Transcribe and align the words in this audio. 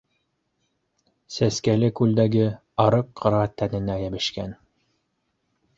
Сәскәле 1.35 1.89
күлдәге 1.99 2.49
арыҡ 2.87 3.13
ҡыра 3.23 3.45
тәненә 3.63 4.01
йәбешкән 4.07 4.59